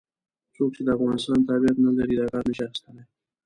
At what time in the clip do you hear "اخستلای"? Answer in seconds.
2.65-3.03